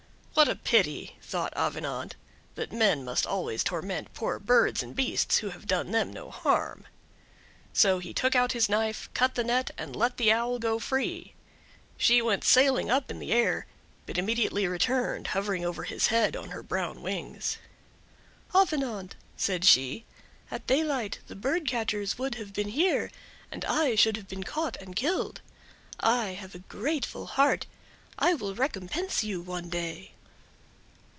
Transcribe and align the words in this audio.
"What 0.33 0.47
a 0.47 0.55
pity," 0.55 1.17
thought 1.21 1.53
Avenant, 1.55 2.15
"that 2.55 2.71
men 2.71 3.03
must 3.03 3.27
always 3.27 3.63
torment 3.63 4.11
poor 4.15 4.39
birds 4.39 4.81
and 4.81 4.95
beasts 4.95 5.37
who 5.37 5.49
have 5.49 5.67
done 5.67 5.91
them 5.91 6.11
no 6.11 6.31
harm!" 6.31 6.87
So 7.73 7.99
he 7.99 8.11
took 8.13 8.33
out 8.33 8.53
his 8.53 8.67
knife, 8.69 9.07
cut 9.13 9.35
the 9.35 9.43
net, 9.43 9.69
and 9.77 9.93
let 9.95 10.17
the 10.17 10.31
Owl 10.31 10.57
go 10.57 10.79
free. 10.79 11.35
She 11.97 12.23
went 12.23 12.43
sailing 12.45 12.89
up 12.89 13.11
in 13.11 13.19
the 13.19 13.31
air, 13.31 13.67
but 14.07 14.17
immediately 14.17 14.65
returned 14.67 15.27
hovering 15.27 15.63
over 15.63 15.83
his 15.83 16.07
head 16.07 16.35
on 16.35 16.49
her 16.51 16.63
brown 16.63 17.03
wings. 17.03 17.57
"Avenant," 18.55 19.15
said 19.37 19.63
she, 19.63 20.05
"at 20.49 20.65
daylight 20.65 21.19
the 21.27 21.35
bird 21.35 21.67
catchers 21.67 22.17
would 22.17 22.35
have 22.35 22.51
been 22.53 22.69
here, 22.69 23.11
and 23.51 23.63
I 23.65 23.93
should 23.95 24.17
have 24.17 24.29
been 24.29 24.43
caught 24.45 24.75
and 24.77 24.95
killed. 24.95 25.41
I 25.99 26.29
have 26.33 26.55
a 26.55 26.59
grateful 26.59 27.27
heart; 27.27 27.67
I 28.17 28.33
will 28.33 28.55
recompense 28.55 29.23
you 29.23 29.39
one 29.41 29.69
day." 29.69 30.13